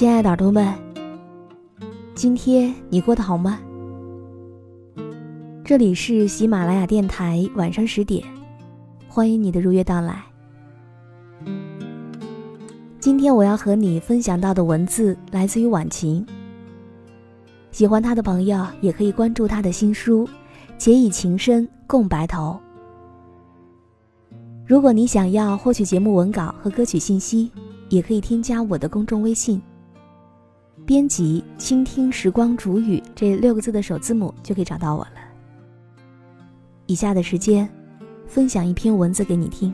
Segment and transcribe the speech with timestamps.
[0.00, 0.66] 亲爱的耳朵们，
[2.14, 3.60] 今天你过得好吗？
[5.62, 8.24] 这里是喜马拉雅电台，晚上十点，
[9.08, 10.24] 欢迎你的如约到来。
[12.98, 16.24] 今天我要和你分享到的文字来自于晚晴。
[17.70, 20.26] 喜欢他的朋友也可以关注他的新书
[20.78, 22.58] 《且以情深共白头》。
[24.66, 27.52] 如果你想要获取节目文稿和歌曲信息，
[27.90, 29.60] 也可以添加我的公众微信。
[30.90, 35.12] 编辑“倾听时光煮雨”这六个字的首字母就可以找到我了。
[36.86, 37.70] 以下的时间，
[38.26, 39.72] 分享一篇文字给你听。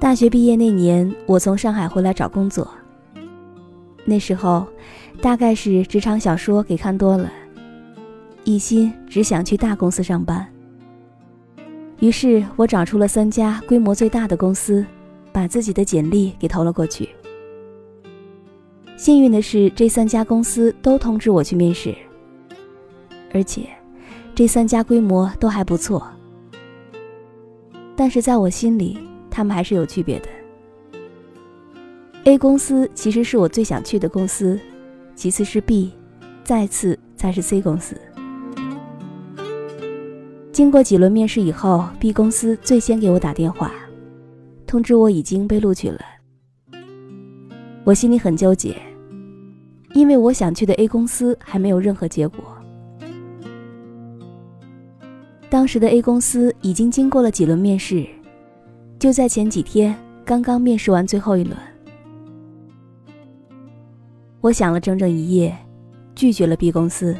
[0.00, 2.68] 大学毕业那年，我从上海回来找工作。
[4.04, 4.66] 那时候，
[5.22, 7.30] 大概是职场小说给看多了。
[8.44, 10.46] 一心只想去大公司上班，
[11.98, 14.84] 于是我找出了三家规模最大的公司，
[15.32, 17.08] 把自己的简历给投了过去。
[18.96, 21.94] 幸运的是，这三家公司都通知我去面试，
[23.32, 23.66] 而且
[24.34, 26.06] 这三家规模都还不错。
[27.96, 28.98] 但是在我心里，
[29.30, 30.28] 他们还是有区别的。
[32.24, 34.60] A 公司其实是我最想去的公司，
[35.14, 35.92] 其次是 B，
[36.44, 37.98] 再次才是 C 公司。
[40.54, 43.72] 经过几轮面试以后，B 公司最先给我打电话，
[44.68, 45.98] 通知我已经被录取了。
[47.82, 48.76] 我心里很纠结，
[49.94, 52.38] 因为我想去的 A 公司还没有任何结果。
[55.50, 58.06] 当时的 A 公司已经经过了几轮面试，
[58.96, 59.92] 就在前几天
[60.24, 61.56] 刚刚面试完最后一轮。
[64.40, 65.52] 我想了整整一夜，
[66.14, 67.16] 拒绝了 B 公司。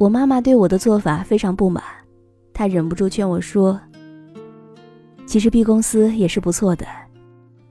[0.00, 1.84] 我妈妈对我的做法非常不满，
[2.54, 3.78] 她忍不住劝我说
[5.28, 6.86] ：“其实 B 公司也是不错的，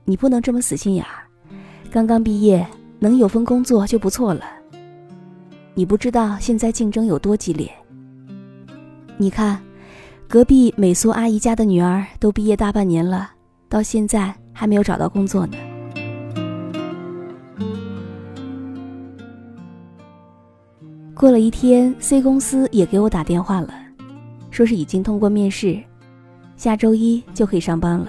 [0.04, 1.26] 你不能这么死心眼儿。
[1.90, 2.64] 刚刚毕业，
[3.00, 4.44] 能有份工作就不错了。
[5.74, 7.68] 你不知道现在竞争有多激烈。
[9.16, 9.60] 你看，
[10.28, 13.32] 隔壁美苏阿姨家的女儿都毕业大半年了，
[13.68, 15.56] 到现在还没有找到工作呢。”
[21.20, 23.74] 过了一天，C 公司也给我打电话了，
[24.50, 25.78] 说是已经通过面试，
[26.56, 28.08] 下周一就可以上班了。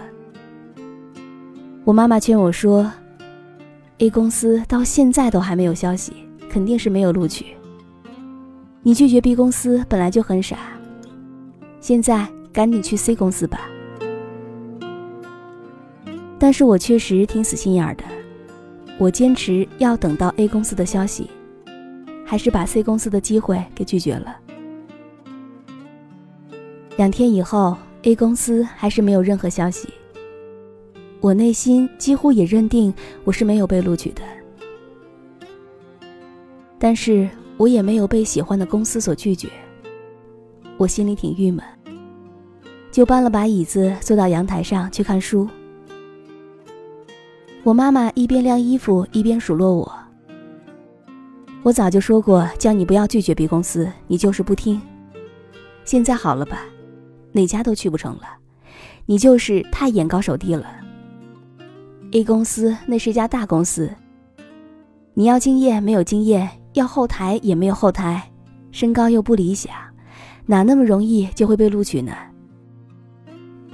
[1.83, 2.89] 我妈妈劝我说
[3.97, 6.13] ：“A 公司到现在都还没有消息，
[6.49, 7.47] 肯定是没有录取。
[8.81, 10.57] 你拒绝 B 公司本来就很傻，
[11.81, 13.69] 现在赶紧去 C 公司吧。”
[16.39, 18.05] 但是我确实挺死心眼儿的，
[18.97, 21.29] 我坚持要等到 A 公司的消息。
[22.31, 24.37] 还是把 C 公司的机会给拒绝了。
[26.95, 29.89] 两天以后，A 公司还是没有任何消息。
[31.19, 32.93] 我内心几乎也认定
[33.25, 34.21] 我是没有被录取的，
[36.79, 39.49] 但是我也没有被喜欢的公司所拒绝。
[40.77, 41.61] 我心里挺郁闷，
[42.93, 45.49] 就搬了把椅子坐到阳台上去看书。
[47.63, 49.91] 我妈妈一边晾衣服一边数落我。
[51.63, 54.81] 我早就说过，叫你不要拒绝 B 公司，你就是不听。
[55.85, 56.65] 现在好了吧，
[57.31, 58.23] 哪家都去不成了，
[59.05, 60.65] 你就是太眼高手低了。
[62.13, 63.91] A 公司那是一家大公司，
[65.13, 68.31] 你要经验没有经验，要后台也没有后台，
[68.71, 69.71] 身高又不理想，
[70.47, 72.11] 哪那么容易就会被录取呢？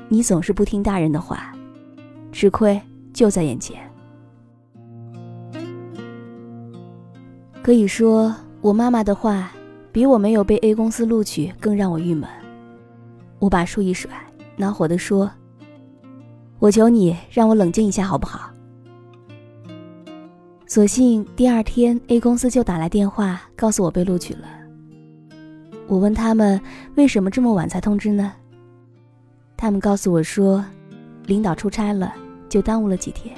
[0.10, 1.54] 你总是不听大人的话，
[2.34, 2.82] 吃亏
[3.14, 3.87] 就在眼前。
[7.68, 9.52] 可以说，我妈妈的话
[9.92, 12.30] 比我没有被 A 公司录取更让我郁闷。
[13.40, 14.10] 我把书一甩，
[14.56, 15.30] 恼火地说
[16.60, 18.50] ：“我求你让我冷静一下好不好？”
[20.66, 24.48] 所幸第二天 A 公司就打来电话告诉我被录取了。
[25.88, 26.62] 我问他们
[26.96, 28.32] 为什么这么晚才通知呢？
[29.58, 30.64] 他们告诉我说，
[31.26, 32.14] 领导出差了，
[32.48, 33.36] 就耽误了几天。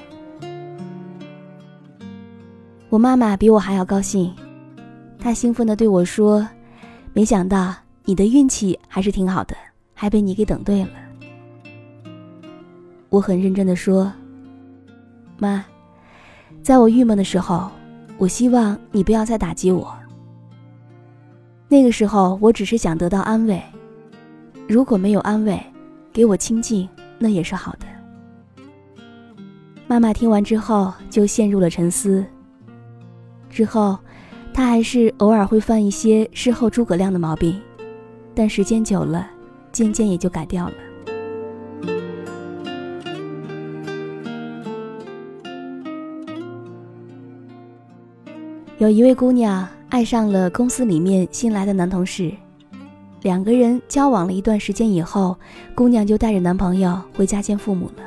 [2.90, 4.34] 我妈妈比我还要高兴，
[5.20, 6.48] 她兴奋地对我说
[7.14, 9.56] ：“没想到你的运气还是挺好的，
[9.94, 10.90] 还被你给等对了。”
[13.10, 14.12] 我很认真地说
[15.38, 15.64] ：“妈，
[16.64, 17.70] 在我郁闷的时候，
[18.18, 19.96] 我希望你不要再打击我。
[21.68, 23.62] 那个时候，我只是想得到安慰，
[24.68, 25.64] 如果没有安慰，
[26.12, 26.90] 给我清静，
[27.20, 27.86] 那也是好的。”
[29.86, 32.26] 妈妈听完之后就陷入了沉思。
[33.50, 33.98] 之后，
[34.54, 37.60] 他还是偶尔会犯一些事后诸葛亮的毛病，
[38.34, 39.28] 但时间久了，
[39.72, 40.74] 渐渐也就改掉了。
[48.78, 52.32] 有一位姑娘爱上了公司里面新来的男同事，
[53.24, 55.36] 两个人交往了一段时间以后，
[55.76, 58.04] 姑娘就带着男朋友回家见父母了。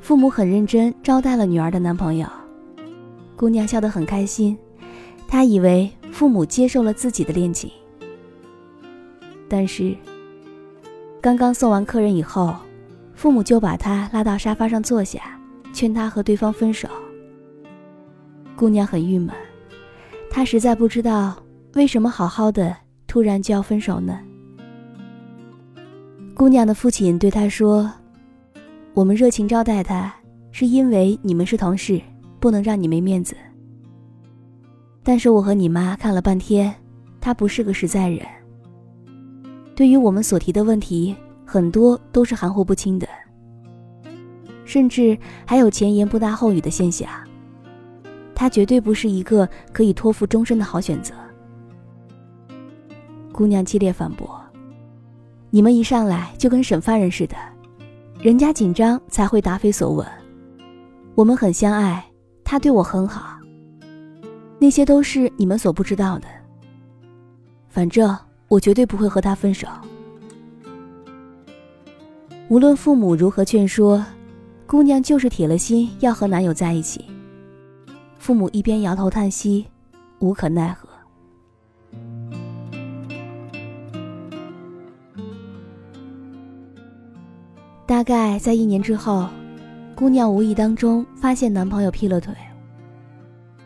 [0.00, 2.28] 父母很认真招待了女儿的男朋友。
[3.38, 4.58] 姑娘笑得很开心，
[5.28, 7.70] 她以为父母接受了自己的恋情。
[9.48, 9.94] 但是，
[11.20, 12.52] 刚刚送完客人以后，
[13.14, 15.40] 父母就把她拉到沙发上坐下，
[15.72, 16.88] 劝她和对方分手。
[18.56, 19.32] 姑娘很郁闷，
[20.28, 21.40] 她实在不知道
[21.74, 22.76] 为什么好好的
[23.06, 24.18] 突然就要分手呢？
[26.34, 27.88] 姑娘的父亲对她说
[28.94, 30.12] ：“我们热情招待她，
[30.50, 32.02] 是因为你们是同事。”
[32.40, 33.36] 不能让你没面子。
[35.02, 36.74] 但是我和你妈看了半天，
[37.20, 38.26] 他不是个实在人。
[39.74, 43.08] 对于我们所提的问题，很多都是含糊不清的，
[44.64, 47.08] 甚至还有前言不搭后语的现象。
[48.34, 51.14] 他绝对不是一个可以托付终身的好选择。
[53.32, 54.40] 姑娘激烈反驳
[55.50, 57.36] ：“你们一上来就跟审犯人似的，
[58.20, 60.06] 人家紧张才会答非所问。
[61.14, 62.04] 我们很相爱。”
[62.50, 63.38] 他对我很好，
[64.58, 66.26] 那些都是你们所不知道的。
[67.68, 68.16] 反正
[68.48, 69.68] 我绝对不会和他分手。
[72.48, 74.02] 无论父母如何劝说，
[74.66, 77.04] 姑娘就是铁了心要和男友在一起。
[78.18, 79.66] 父母一边摇头叹息，
[80.20, 80.88] 无可奈何。
[87.84, 89.28] 大概在一年之后。
[89.98, 92.32] 姑娘无意当中发现男朋友劈了腿，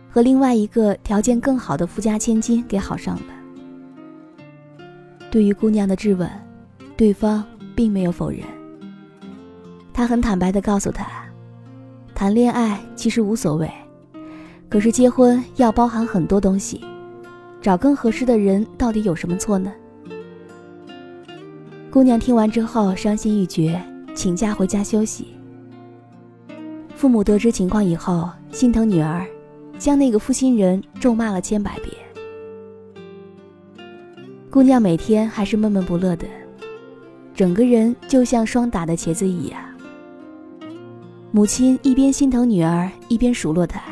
[0.09, 4.47] 和另外一个条件更好的富家千金给好上了。
[5.31, 6.27] 对于姑娘的质问，
[6.97, 7.45] 对方
[7.75, 8.41] 并没有否认。
[9.93, 11.07] 他很坦白地告诉她，
[12.15, 13.71] 谈恋爱其实无所谓，
[14.71, 16.83] 可是结婚要包含很多东西，
[17.61, 19.71] 找更合适的人到底有什么错呢？
[21.91, 23.79] 姑娘听完之后伤心欲绝，
[24.15, 25.27] 请假回家休息。
[27.03, 29.27] 父母得知情况以后，心疼女儿，
[29.77, 31.89] 将那个负心人咒骂了千百遍。
[34.49, 36.29] 姑娘每天还是闷闷不乐的，
[37.35, 39.61] 整个人就像霜打的茄子一样。
[41.33, 43.83] 母亲一边心疼女儿，一边数落她：“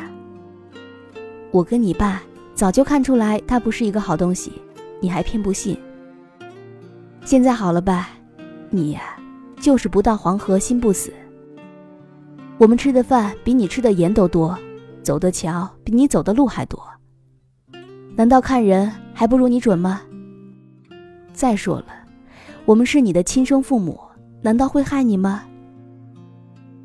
[1.51, 2.23] 我跟你爸
[2.55, 4.53] 早就看出来他不是一个好东西，
[5.01, 5.77] 你还偏不信。
[7.25, 8.11] 现在好了吧？
[8.69, 9.01] 你呀，
[9.59, 11.11] 就是不到黄河心不死。”
[12.61, 14.55] 我们吃的饭比你吃的盐都多，
[15.01, 16.79] 走的桥比你走的路还多。
[18.15, 20.03] 难道看人还不如你准吗？
[21.33, 21.87] 再说了，
[22.65, 23.99] 我们是你的亲生父母，
[24.43, 25.41] 难道会害你吗？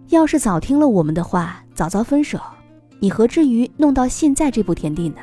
[0.08, 2.40] 要是早听了我们的话，早早分手，
[2.98, 5.20] 你何至于弄到现在这步田地呢？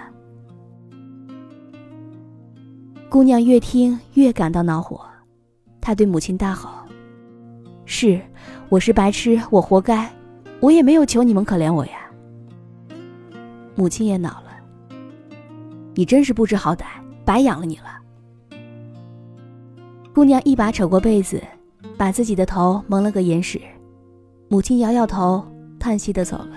[3.10, 5.02] 姑娘越听越感到恼火，
[5.82, 6.70] 她对母亲大吼
[7.86, 8.22] ：“是，
[8.70, 10.08] 我是白痴，我活该。”
[10.64, 12.10] 我也没有求你们可怜我呀。
[13.76, 14.52] 母亲也恼了，
[15.94, 16.86] 你真是不知好歹，
[17.26, 18.00] 白养了你了。
[20.16, 21.44] 姑娘一把扯过被子，
[21.98, 23.60] 把自己的头蒙了个严实。
[24.48, 25.46] 母亲摇摇头，
[25.78, 26.48] 叹息的走了。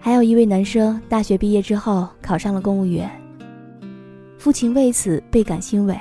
[0.00, 3.10] 还有一位男生大学毕业之后考上了公务员，
[4.46, 5.98] 父亲为此倍感欣慰。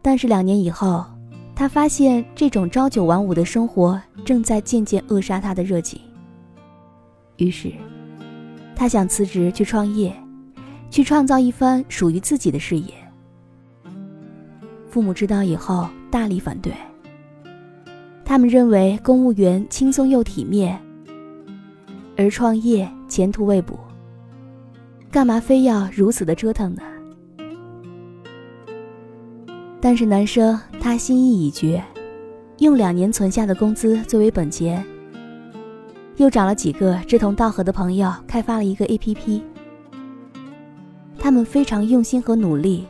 [0.00, 1.04] 但是两年以后，
[1.54, 6.00] 他发现这种朝九晚五的生活正在渐渐扼杀他的热情。
[7.36, 7.70] 于是，
[8.74, 10.16] 他想辞职去创业，
[10.90, 12.94] 去创造一番属于自己的事业。
[14.88, 16.72] 父母知道以后大力反对，
[18.24, 20.80] 他们认为公务员轻松又体面，
[22.16, 23.78] 而创业前途未卜，
[25.12, 26.82] 干嘛非要如此的折腾呢？
[29.78, 31.84] 但是男生他心意已决，
[32.60, 34.82] 用两年存下的工资作为本钱，
[36.16, 39.42] 又找了几个志同道合的朋友开发了一个 APP。
[41.18, 42.86] 他们非常用心和努力，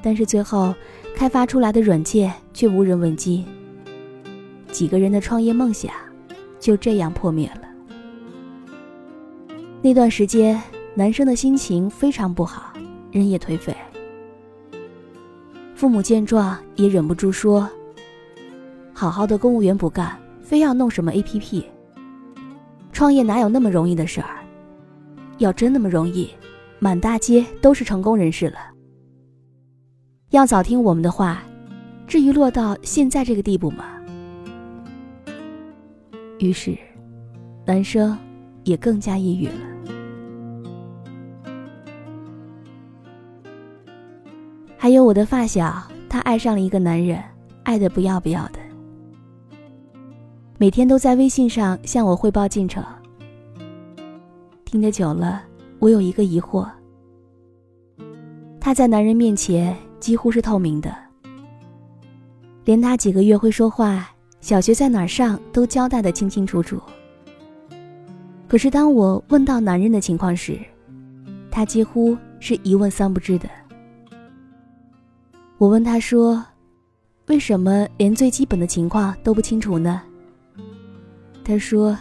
[0.00, 0.72] 但是最后
[1.16, 3.44] 开发出来的软件却无人问津。
[4.70, 5.90] 几个人的创业梦想
[6.60, 7.62] 就这样破灭了。
[9.82, 10.62] 那段时间，
[10.96, 12.72] 男生的心情非常不好，
[13.10, 13.74] 人也颓废。
[15.74, 17.68] 父母见状也忍不住说
[18.94, 21.64] ：“好好的公务员不干，非要弄什么 APP。
[22.92, 24.38] 创业哪有那么容易的事儿？
[25.38, 26.30] 要真那么容易，
[26.78, 28.58] 满大街都是成功人士了。
[30.30, 31.42] 要早听我们的话，
[32.06, 33.84] 至于落到现在这个地步吗？”
[36.38, 36.78] 于是，
[37.66, 38.16] 男生
[38.62, 39.63] 也更加抑郁了。
[44.84, 47.18] 还有我的发小，他爱上了一个男人，
[47.62, 48.58] 爱的不要不要的，
[50.58, 52.84] 每天都在微信上向我汇报进程。
[54.66, 55.42] 听得久了，
[55.78, 56.68] 我有一个疑惑：
[58.60, 60.94] 他在男人面前几乎是透明的，
[62.66, 64.10] 连他几个月会说话、
[64.42, 66.78] 小学在哪儿上都交代的清清楚楚。
[68.46, 70.58] 可是当我问到男人的情况时，
[71.50, 73.48] 他几乎是一问三不知的。
[75.58, 76.44] 我问他说
[77.28, 80.02] ：“为什么连最基本的情况都不清楚呢？”
[81.44, 81.96] 他说：“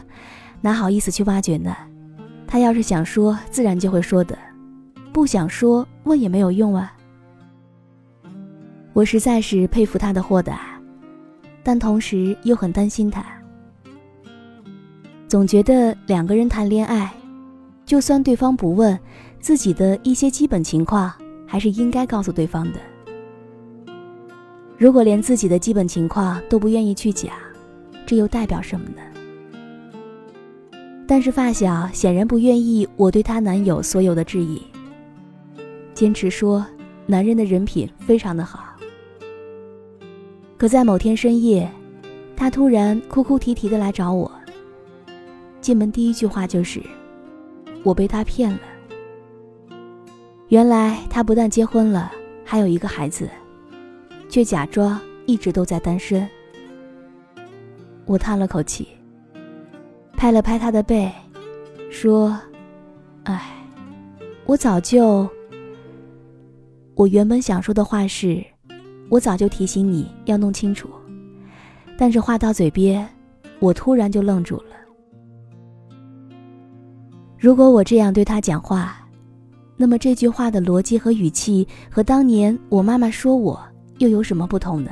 [0.59, 1.75] 哪好意思去挖掘呢？
[2.47, 4.35] 他要是想说，自然就会说的；
[5.11, 6.93] 不想说，问也没有用啊。”
[8.93, 10.79] 我实在是佩服他的豁达，
[11.63, 13.25] 但同时又很担心他。
[15.27, 17.11] 总觉得两个人谈恋爱，
[17.85, 18.99] 就算对方不问，
[19.39, 21.11] 自己的一些基本情况
[21.47, 22.79] 还是应该告诉对方的。
[24.77, 27.31] 如果连自己的基本情况都不愿意去讲，
[28.05, 29.01] 这又代表什么呢？
[31.07, 34.61] 但是发小显然不愿意我对她男友所有的质疑，
[35.93, 36.65] 坚持说
[37.05, 38.73] 男人的人品非常的好。
[40.57, 41.69] 可在某天深夜，
[42.35, 44.31] 她突然哭哭啼啼的来找我。
[45.61, 46.81] 进门第一句话就是
[47.83, 48.59] ：“我被他骗了。”
[50.49, 52.11] 原来他不但结婚了，
[52.43, 53.29] 还有一个孩子。
[54.33, 56.27] 却假装一直都在单身。
[58.07, 58.87] 我叹了口气，
[60.13, 61.11] 拍了拍他的背，
[61.91, 62.35] 说
[63.25, 63.63] ：“哎，
[64.47, 65.29] 我早就……
[66.95, 68.43] 我原本想说的话是，
[69.07, 70.89] 我早就提醒你要弄清楚，
[71.95, 73.07] 但是话到嘴边，
[73.59, 74.73] 我突然就愣住了。
[77.37, 79.07] 如果我这样对他讲话，
[79.77, 83.63] 那么这句话的逻辑和语气和当年我妈妈说我……”
[83.99, 84.91] 又有什么不同呢？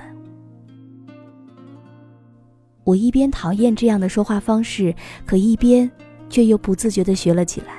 [2.84, 4.94] 我一边讨厌这样的说话方式，
[5.26, 5.90] 可一边
[6.30, 7.74] 却又不自觉的学了起来。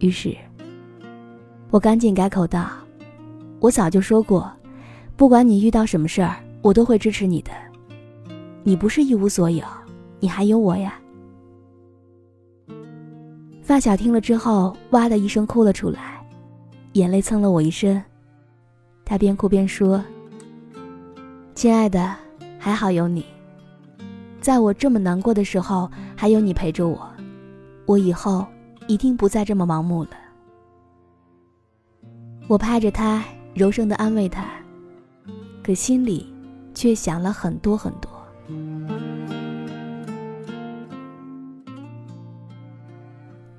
[0.00, 0.36] 于是，
[1.70, 2.68] 我赶紧改口道
[3.60, 4.50] ：“我早就说过，
[5.16, 7.50] 不管你遇到什么事儿，我都会支持你的。
[8.64, 9.64] 你不是一无所有，
[10.18, 10.98] 你还有我呀。”
[13.62, 16.26] 发小听了之后，哇的一声哭了出来，
[16.94, 18.02] 眼泪蹭了我一身。
[19.08, 20.04] 他边哭边说
[21.56, 22.14] ：“亲爱的，
[22.58, 23.24] 还好有你，
[24.38, 27.10] 在我这么难过的时候，还有你陪着我，
[27.86, 28.46] 我以后
[28.86, 30.10] 一定不再这么盲目了。”
[32.48, 33.24] 我拍着他，
[33.54, 34.44] 柔声的安慰他，
[35.62, 36.30] 可心里
[36.74, 38.10] 却想了很多很多。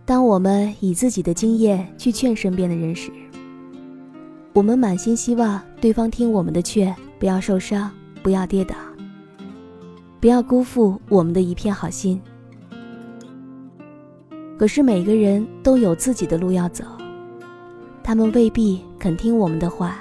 [0.05, 3.11] 当我们以自己的经验去劝身边的人时，
[4.53, 7.89] 我们满心希望对方听我们的劝，不要受伤，
[8.23, 8.75] 不要跌倒，
[10.19, 12.19] 不要辜负我们的一片好心。
[14.57, 16.83] 可是每个人都有自己的路要走，
[18.03, 19.99] 他们未必肯听我们的话。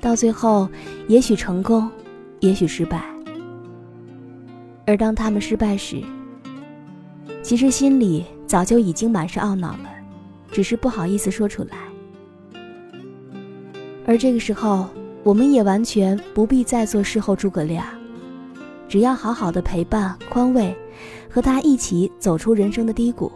[0.00, 0.68] 到最后，
[1.08, 1.90] 也许成功，
[2.40, 3.02] 也许失败。
[4.86, 6.00] 而当他们失败时，
[7.42, 9.88] 其实心里早就已经满是懊恼了，
[10.52, 11.87] 只是不好意思说出来。
[14.08, 14.88] 而这个时候，
[15.22, 17.84] 我们也完全不必再做事后诸葛亮，
[18.88, 20.74] 只要好好的陪伴、宽慰，
[21.28, 23.30] 和他一起走出人生的低谷。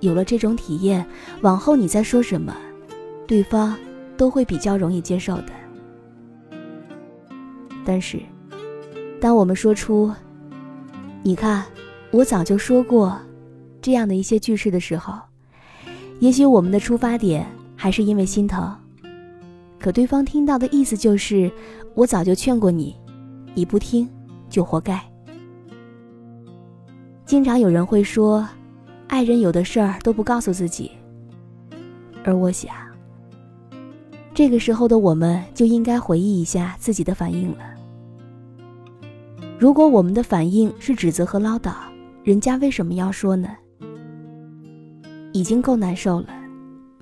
[0.00, 1.06] 有了这种体验，
[1.42, 2.52] 往后你再说什么，
[3.28, 3.78] 对方
[4.16, 5.52] 都会比较容易接受的。
[7.84, 8.18] 但是，
[9.20, 10.12] 当我们说出
[11.22, 11.64] “你看，
[12.10, 13.16] 我早就说过”
[13.80, 15.14] 这样的一些句式的时候，
[16.18, 17.46] 也许我们的出发点
[17.76, 18.76] 还是因为心疼，
[19.84, 21.52] 可对方听到的意思就是
[21.94, 22.96] “我早就劝过你，
[23.52, 24.08] 你不听，
[24.48, 24.98] 就活该”。
[27.26, 28.48] 经常有人会说，
[29.08, 30.90] 爱人有的事儿都不告诉自己，
[32.24, 32.74] 而我想，
[34.32, 37.58] 这个时候的我们就应该回忆一下自己的反应了。
[39.58, 41.74] 如果我们的反应是指责和唠叨，
[42.22, 43.50] 人家为什么要说呢？
[45.34, 46.28] 已经够难受了，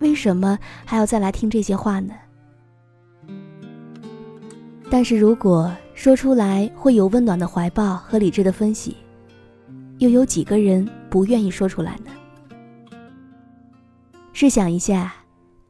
[0.01, 2.13] 为什么还要再来听这些话呢？
[4.93, 8.95] 但是如果说出来会有温暖的怀抱和理智的分析，
[9.97, 13.01] 又有几个人不愿意说出来呢？
[14.35, 15.15] 试想一下，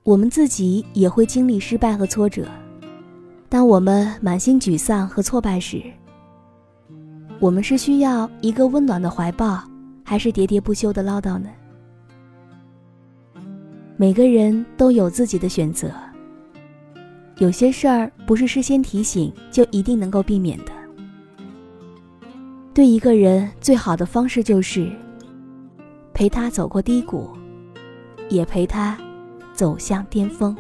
[0.03, 2.49] 我们自己也会经历失败和挫折，
[3.49, 5.81] 当我们满心沮丧和挫败时。
[7.39, 9.63] 我们是需要一个温暖的怀抱，
[10.03, 11.49] 还是喋喋不休的唠叨呢？
[13.97, 15.93] 每个人都有自己的选择。
[17.39, 20.73] 有些事儿不是事先提醒就一定能够避免的。
[22.75, 24.91] 对一个人最好的方式就是
[26.15, 27.31] 陪他走过低谷，
[28.29, 28.97] 也陪他
[29.53, 30.57] 走向巅峰。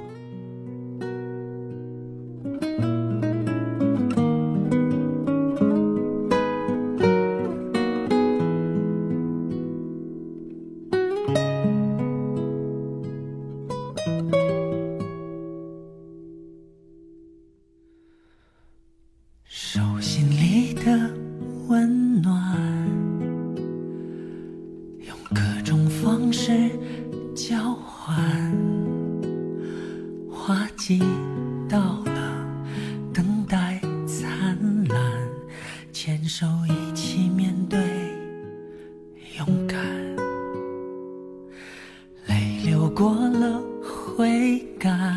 [43.42, 45.16] 了会感，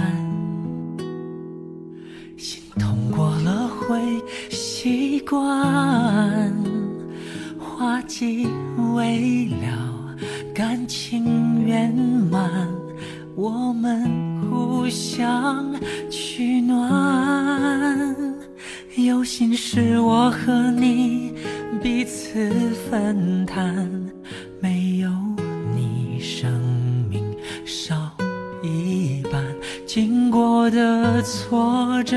[2.35, 3.99] 心痛过了会
[4.49, 6.51] 习惯，
[7.59, 8.47] 花季
[8.95, 10.15] 未了，
[10.55, 12.67] 感情圆满，
[13.35, 14.09] 我们
[14.49, 15.71] 互相
[16.09, 18.15] 取暖。
[18.95, 21.31] 有心事我和你
[21.83, 22.49] 彼此
[22.89, 23.87] 分摊。
[30.31, 32.15] 过的挫折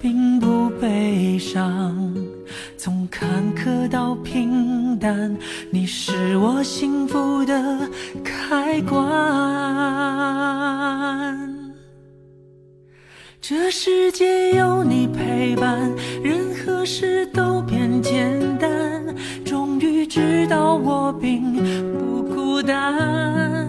[0.00, 2.14] 并不悲伤，
[2.76, 5.36] 从坎坷到平淡，
[5.70, 7.88] 你是我幸福的
[8.24, 9.00] 开关。
[13.40, 15.90] 这世界有你陪伴，
[16.22, 18.70] 任何事都变简单。
[19.44, 21.54] 终于知道我并
[21.98, 23.68] 不孤单。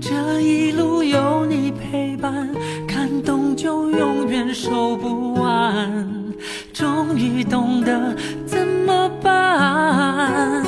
[0.00, 2.48] 这一路有你陪伴，
[2.88, 6.06] 感动就永远收不完。
[6.72, 10.64] 终于懂得怎么办。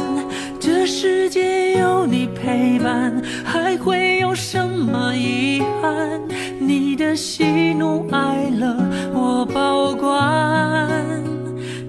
[0.61, 3.11] 这世界有你陪伴，
[3.43, 6.21] 还会有什么遗憾？
[6.59, 8.77] 你的喜怒哀乐
[9.15, 10.91] 我保管，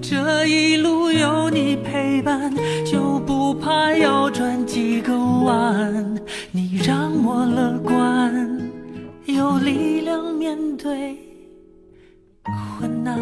[0.00, 2.50] 这一路有你陪伴，
[2.86, 6.16] 就不怕要转几个弯。
[6.52, 8.65] 你让我乐观，
[9.36, 11.14] 有力量面对
[12.78, 13.20] 困难。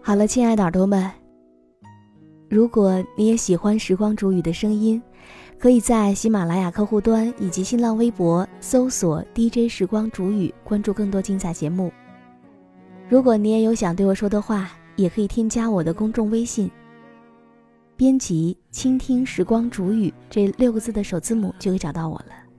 [0.00, 1.10] 好了，亲爱的耳朵们，
[2.48, 5.02] 如果你也喜欢时光煮雨的声音。
[5.58, 11.92] 可以在喜马拉雅客户端以及新浪微博搜索 “DJ 时光煮雨”，关注更多精彩节目。
[13.10, 16.70] 如果你也有想对我说的话，也可以添加我的公众微信，
[17.94, 22.49] 编辑“倾听时光煮雨”这六个字的首字母就可以找到我了。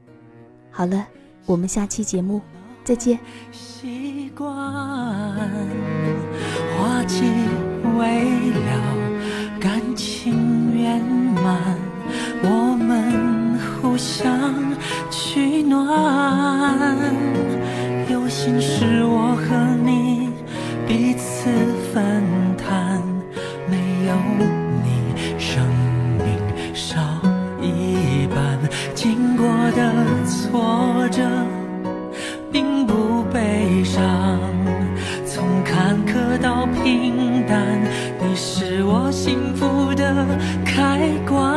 [0.72, 1.06] 好了，
[1.46, 2.42] 我们下期节目
[2.84, 3.20] 再见。
[3.52, 4.48] 习惯
[6.78, 7.24] 花季
[8.00, 11.00] 未了，感情圆
[11.44, 11.78] 满。
[12.44, 14.54] 我们互相
[15.12, 17.06] 取暖，
[18.10, 19.04] 有心事
[31.10, 31.22] 着，
[32.52, 34.40] 并不悲伤。
[35.26, 37.82] 从坎坷到平淡，
[38.20, 40.26] 你是我幸福的
[40.66, 41.51] 开关。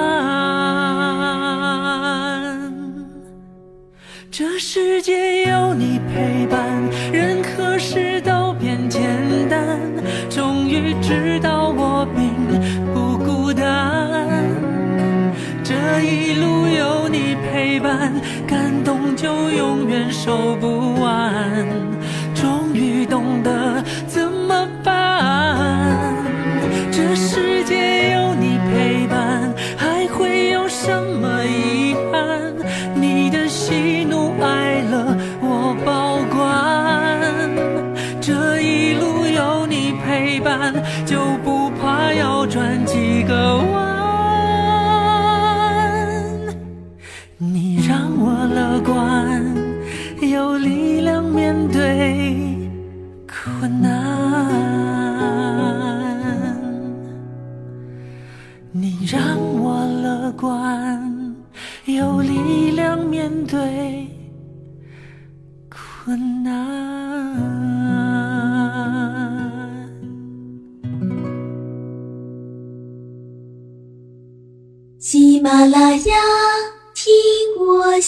[20.27, 21.67] 永远收不完。
[22.35, 26.15] 终于懂得怎么办。
[26.91, 32.53] 这世界有你陪伴，还会有什么遗憾？
[32.95, 36.45] 你的喜怒哀乐我保管。
[38.21, 40.73] 这一路有你陪伴，
[41.05, 41.19] 就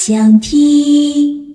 [0.07, 1.47] 想听。